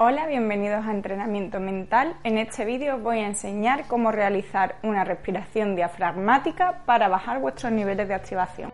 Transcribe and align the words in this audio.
Hola, 0.00 0.28
bienvenidos 0.28 0.86
a 0.86 0.92
Entrenamiento 0.92 1.58
Mental. 1.58 2.14
En 2.22 2.38
este 2.38 2.64
vídeo 2.64 2.94
os 2.94 3.02
voy 3.02 3.18
a 3.18 3.26
enseñar 3.26 3.88
cómo 3.88 4.12
realizar 4.12 4.76
una 4.84 5.02
respiración 5.02 5.74
diafragmática 5.74 6.82
para 6.86 7.08
bajar 7.08 7.40
vuestros 7.40 7.72
niveles 7.72 8.06
de 8.06 8.14
activación. 8.14 8.72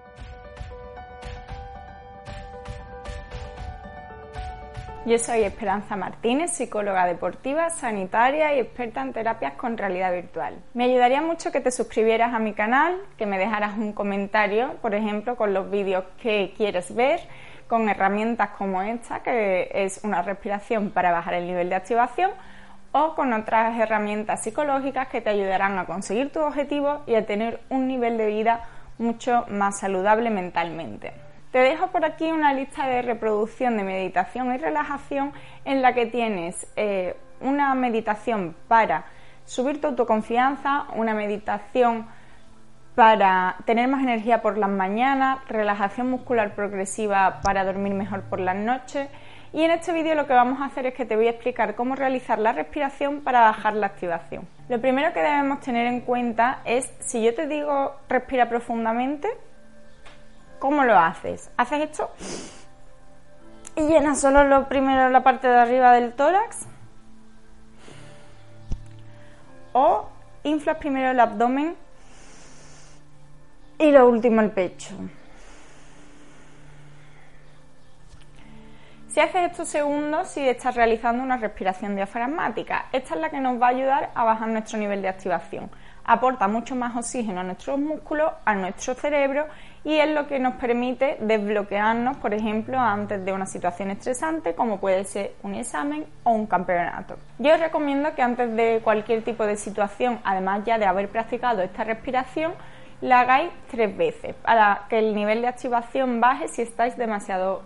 Yo 5.07 5.19
soy 5.19 5.43
Esperanza 5.43 5.97
Martínez, 5.97 6.53
psicóloga 6.53 7.05
deportiva, 7.05 7.69
sanitaria 7.69 8.55
y 8.55 8.61
experta 8.61 9.03
en 9.03 9.13
terapias 9.13 9.53
con 9.53 9.77
realidad 9.77 10.11
virtual. 10.15 10.55
Me 10.73 10.85
ayudaría 10.85 11.21
mucho 11.21 11.53
que 11.53 11.61
te 11.61 11.71
suscribieras 11.71 12.33
a 12.33 12.39
mi 12.39 12.55
canal, 12.55 12.99
que 13.19 13.27
me 13.27 13.39
dejaras 13.39 13.77
un 13.77 13.93
comentario, 13.93 14.77
por 14.81 14.95
ejemplo, 14.95 15.37
con 15.37 15.53
los 15.53 15.71
vídeos 15.71 16.05
que 16.23 16.55
quieres 16.57 16.95
ver 16.95 17.21
con 17.69 17.87
herramientas 17.91 18.51
como 18.57 18.81
esta, 18.81 19.23
que 19.23 19.71
es 19.75 20.01
una 20.05 20.23
respiración 20.23 20.89
para 20.89 21.13
bajar 21.13 21.35
el 21.35 21.47
nivel 21.47 21.69
de 21.69 21.75
activación, 21.75 22.31
o 22.93 23.15
con 23.15 23.31
otras 23.35 23.79
herramientas 23.79 24.43
psicológicas 24.43 25.09
que 25.09 25.21
te 25.21 25.29
ayudarán 25.29 25.79
a 25.79 25.85
conseguir 25.85 26.33
tus 26.33 26.45
objetivos 26.45 27.01
y 27.07 27.15
a 27.15 27.27
tener 27.27 27.61
un 27.69 27.89
nivel 27.89 28.17
de 28.17 28.27
vida 28.27 28.65
mucho 28.97 29.45
más 29.51 29.81
saludable 29.81 30.31
mentalmente. 30.31 31.24
Te 31.55 31.61
dejo 31.61 31.87
por 31.87 32.05
aquí 32.05 32.33
una 32.33 32.53
lista 32.53 32.89
de 32.89 33.01
reproducción 33.01 33.77
de 33.77 33.85
meditación 33.85 34.53
y 34.53 34.57
relajación 34.59 35.33
en 35.65 35.83
la 35.83 35.95
que 35.95 36.07
tienes 36.07 36.67
eh, 36.75 37.15
una 37.41 37.73
meditación 37.77 38.57
para 38.67 39.05
subir 39.45 39.81
tu 39.81 39.87
autoconfianza, 39.87 40.87
una 40.97 41.15
meditación 41.15 42.09
para 42.97 43.55
tener 43.67 43.87
más 43.87 44.03
energía 44.03 44.43
por 44.43 44.59
las 44.59 44.69
mañanas, 44.69 45.47
relajación 45.47 46.11
muscular 46.11 46.57
progresiva 46.57 47.39
para 47.45 47.65
dormir 47.65 47.95
mejor 47.95 48.23
por 48.23 48.41
las 48.41 48.57
noches. 48.57 49.09
Y 49.53 49.63
en 49.63 49.71
este 49.71 49.93
vídeo 49.93 50.17
lo 50.17 50.27
que 50.27 50.33
vamos 50.33 50.61
a 50.61 50.65
hacer 50.65 50.87
es 50.87 50.95
que 50.95 51.05
te 51.05 51.15
voy 51.15 51.29
a 51.29 51.31
explicar 51.31 51.77
cómo 51.77 51.95
realizar 51.95 52.41
la 52.41 52.53
respiración 52.53 53.21
para 53.21 53.43
bajar 53.43 53.75
la 53.75 53.87
activación. 53.87 54.49
Lo 54.69 54.81
primero 54.81 55.13
que 55.13 55.21
debemos 55.21 55.61
tener 55.61 55.87
en 55.87 56.01
cuenta 56.01 56.63
es 56.65 56.93
si 56.99 57.23
yo 57.23 57.33
te 57.33 57.47
digo 57.47 57.95
respira 58.09 58.49
profundamente, 58.49 59.29
¿cómo 60.65 60.83
lo 60.83 60.99
haces? 60.99 61.51
¿Haces 61.59 61.91
esto? 61.91 62.11
Y 63.77 63.83
llenas 63.83 64.19
solo 64.19 64.45
lo 64.45 64.67
primero 64.67 65.11
la 65.11 65.23
parte 65.23 65.47
de 65.47 65.59
arriba 65.59 65.93
del 65.93 66.15
tórax. 66.15 66.67
O 69.75 70.09
inflas 70.43 70.79
primero 70.79 71.11
el 71.11 71.21
abdomen 71.21 71.77
y 73.77 73.91
lo 73.91 74.09
último 74.09 74.41
el 74.41 74.53
pecho. 74.53 74.95
Si 79.09 79.21
haces 79.21 79.51
estos 79.51 79.69
segundos, 79.69 80.29
si 80.29 80.49
estás 80.49 80.77
realizando 80.77 81.23
una 81.23 81.37
respiración 81.37 81.95
diafragmática, 81.95 82.87
esta 82.91 83.17
es 83.17 83.21
la 83.21 83.29
que 83.29 83.39
nos 83.39 83.61
va 83.61 83.67
a 83.67 83.71
ayudar 83.71 84.13
a 84.15 84.25
bajar 84.25 84.49
nuestro 84.49 84.79
nivel 84.79 85.03
de 85.03 85.09
activación. 85.09 85.71
Aporta 86.07 86.49
mucho 86.49 86.77
más 86.77 86.95
oxígeno 86.97 87.41
a 87.41 87.45
nuestros 87.45 87.79
músculos, 87.79 88.31
a 88.45 88.55
nuestro 88.55 88.95
cerebro 88.95 89.47
y 89.85 89.97
es 89.97 90.11
lo 90.11 90.27
que 90.27 90.39
nos 90.39 90.55
permite 90.55 91.17
desbloquearnos, 91.21 92.17
por 92.19 92.35
ejemplo, 92.35 92.79
antes 92.79 93.25
de 93.25 93.33
una 93.33 93.47
situación 93.47 93.91
estresante 93.91 94.55
como 94.55 94.79
puede 94.81 95.05
ser 95.05 95.35
un 95.43 95.55
examen 95.55 96.05
o 96.25 96.33
un 96.33 96.47
campeonato. 96.47 97.17
Yo 97.39 97.55
os 97.55 97.61
recomiendo 97.61 98.15
que 98.15 98.23
antes 98.23 98.55
de 98.55 98.81
cualquier 98.85 99.23
tipo 99.23 99.47
de 99.47 99.57
situación, 99.57 100.21
además 100.25 100.65
ya 100.65 100.79
de 100.79 100.87
haber 100.87 101.09
practicado 101.09 101.63
esta 101.63 101.85
respiración, 101.85 102.53
la 103.01 103.21
hagáis 103.21 103.51
tres 103.71 103.95
veces 103.97 104.35
para 104.37 104.87
que 104.89 104.99
el 104.99 105.15
nivel 105.15 105.43
de 105.43 105.49
activación 105.49 106.21
baje 106.21 106.49
si 106.49 106.63
estáis 106.63 106.97
demasiado 106.97 107.63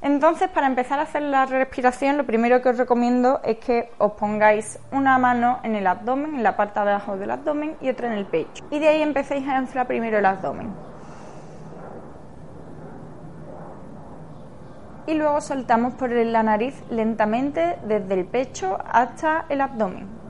Entonces, 0.00 0.48
para 0.48 0.66
empezar 0.66 1.00
a 1.00 1.02
hacer 1.02 1.22
la 1.22 1.44
respiración, 1.46 2.16
lo 2.16 2.24
primero 2.24 2.62
que 2.62 2.68
os 2.68 2.78
recomiendo 2.78 3.40
es 3.44 3.58
que 3.58 3.90
os 3.98 4.12
pongáis 4.12 4.78
una 4.92 5.18
mano 5.18 5.58
en 5.64 5.74
el 5.74 5.86
abdomen, 5.86 6.36
en 6.36 6.42
la 6.42 6.56
parte 6.56 6.80
de 6.80 6.90
abajo 6.90 7.16
del 7.16 7.30
abdomen 7.30 7.76
y 7.80 7.88
otra 7.88 8.06
en 8.06 8.14
el 8.14 8.26
pecho. 8.26 8.64
Y 8.70 8.78
de 8.78 8.88
ahí 8.88 9.02
empecéis 9.02 9.46
a 9.48 9.58
inflar 9.58 9.86
primero 9.86 10.18
el 10.18 10.26
abdomen. 10.26 10.72
Y 15.06 15.14
luego 15.14 15.40
soltamos 15.40 15.94
por 15.94 16.10
la 16.10 16.42
nariz 16.42 16.82
lentamente 16.88 17.76
desde 17.84 18.14
el 18.14 18.24
pecho 18.24 18.78
hasta 18.90 19.44
el 19.48 19.60
abdomen. 19.60 20.23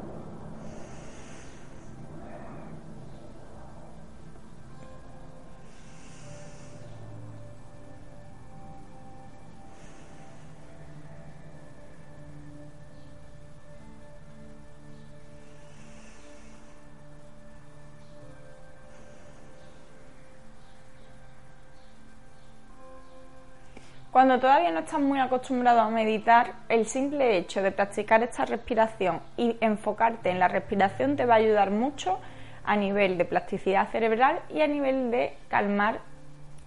Cuando 24.15 24.39
todavía 24.39 24.71
no 24.71 24.79
estás 24.79 25.01
muy 25.01 25.19
acostumbrado 25.19 25.81
a 25.81 25.91
meditar, 25.91 26.53
el 26.69 26.87
simple 26.87 27.37
hecho 27.37 27.63
de 27.63 27.73
practicar 27.73 28.23
esta 28.23 28.45
respiración 28.45 29.19
y 29.37 29.57
enfocarte 29.61 30.31
en 30.31 30.39
la 30.39 30.47
respiración 30.47 31.17
te 31.17 31.27
va 31.27 31.35
a 31.35 31.39
ayudar 31.39 31.73
mucho 31.73 32.21
a 32.65 32.77
nivel 32.77 33.19
de 33.19 33.25
plasticidad 33.25 33.91
cerebral 33.91 34.39
y 34.51 34.61
a 34.61 34.69
nivel 34.69 35.11
de 35.11 35.37
calmar 35.49 35.99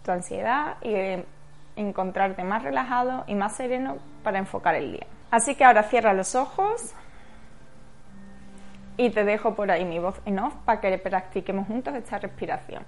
tu 0.04 0.12
ansiedad 0.12 0.76
y 0.82 0.92
de 0.92 1.26
encontrarte 1.78 2.44
más 2.44 2.64
relajado 2.64 3.24
y 3.28 3.36
más 3.36 3.56
sereno 3.56 3.96
para 4.24 4.40
enfocar 4.40 4.76
el 4.76 4.92
día. 4.92 5.08
Así 5.32 5.56
que 5.56 5.64
ahora 5.64 5.84
cierra 5.84 6.12
los 6.12 6.36
ojos 6.36 6.94
y 8.98 9.10
te 9.12 9.24
dejo 9.24 9.56
por 9.56 9.72
ahí 9.72 9.86
mi 9.86 10.00
voz 10.00 10.20
en 10.26 10.40
off 10.40 10.54
para 10.66 10.82
que 10.82 10.98
practiquemos 10.98 11.66
juntos 11.66 11.96
esta 11.96 12.20
respiración. 12.20 12.84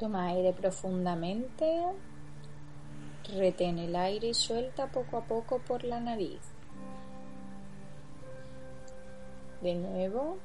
Toma 0.00 0.28
aire 0.28 0.54
profundamente. 0.54 1.84
Retén 3.36 3.78
el 3.78 3.94
aire 3.94 4.28
y 4.28 4.34
suelta 4.34 4.86
poco 4.86 5.18
a 5.18 5.24
poco 5.24 5.58
por 5.58 5.84
la 5.84 6.00
nariz. 6.00 6.40
De 9.60 9.74
nuevo. 9.74 10.38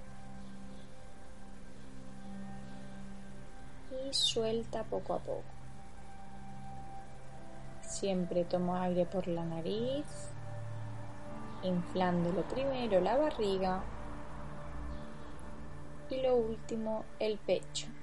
Y 4.05 4.13
suelta 4.13 4.83
poco 4.83 5.13
a 5.13 5.19
poco. 5.19 5.43
Siempre 7.79 8.43
tomo 8.43 8.75
aire 8.75 9.05
por 9.05 9.25
la 9.25 9.45
nariz, 9.45 10.33
inflándolo 11.63 12.41
primero 12.49 12.99
la 12.99 13.15
barriga 13.15 13.81
y 16.09 16.21
lo 16.21 16.35
último 16.35 17.05
el 17.19 17.37
pecho. 17.37 17.94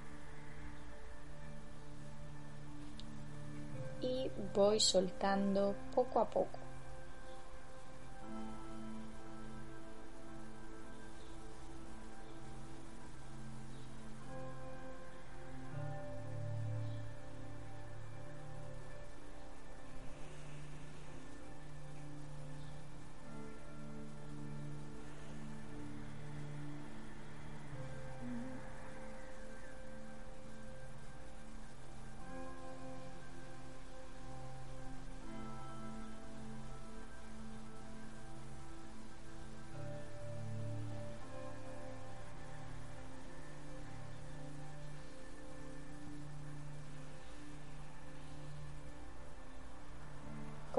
Y 4.02 4.30
voy 4.54 4.80
soltando 4.80 5.74
poco 5.94 6.20
a 6.20 6.28
poco. 6.28 6.61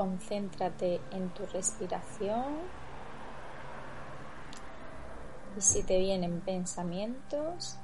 Concéntrate 0.04 1.00
en 1.12 1.30
tu 1.30 1.46
respiración 1.46 2.44
y 5.58 5.62
si 5.62 5.82
te 5.82 5.98
vienen 5.98 6.42
pensamientos, 6.42 7.78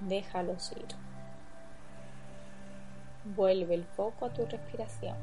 déjalos 0.00 0.72
ir. 0.72 0.86
Vuelve 3.36 3.74
el 3.74 3.84
foco 3.84 4.24
a 4.24 4.32
tu 4.32 4.46
respiración. 4.46 5.16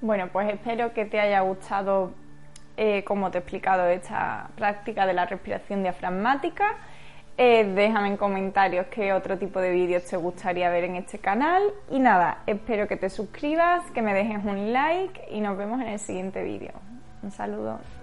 Bueno, 0.00 0.28
pues 0.32 0.48
espero 0.52 0.94
que 0.94 1.04
te 1.04 1.20
haya 1.20 1.40
gustado 1.40 2.12
eh, 2.78 3.04
como 3.04 3.30
te 3.30 3.36
he 3.36 3.40
explicado 3.40 3.86
esta 3.88 4.48
práctica 4.56 5.04
de 5.04 5.12
la 5.12 5.26
respiración 5.26 5.82
diafragmática. 5.82 6.76
Eh, 7.36 7.64
déjame 7.74 8.08
en 8.08 8.16
comentarios 8.16 8.86
qué 8.86 9.12
otro 9.12 9.38
tipo 9.38 9.60
de 9.60 9.70
vídeos 9.70 10.04
te 10.04 10.16
gustaría 10.16 10.70
ver 10.70 10.84
en 10.84 10.96
este 10.96 11.18
canal. 11.18 11.62
Y 11.90 11.98
nada, 11.98 12.38
espero 12.46 12.88
que 12.88 12.96
te 12.96 13.10
suscribas, 13.10 13.90
que 13.90 14.00
me 14.00 14.14
dejes 14.14 14.42
un 14.44 14.72
like 14.72 15.28
y 15.30 15.40
nos 15.42 15.58
vemos 15.58 15.80
en 15.82 15.88
el 15.88 15.98
siguiente 15.98 16.42
vídeo. 16.42 16.72
Un 17.22 17.30
saludo. 17.30 17.99